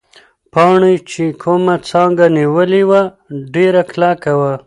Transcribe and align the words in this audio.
پاڼې 0.53 0.93
چې 1.11 1.23
کومه 1.43 1.75
څانګه 1.89 2.25
نیولې 2.37 2.83
وه، 2.89 3.01
ډېره 3.53 3.81
کلکه 3.91 4.31
وه. 4.39 4.53